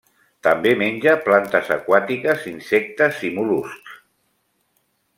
[0.45, 3.97] També menja plantes aquàtiques, insectes i mol·luscs.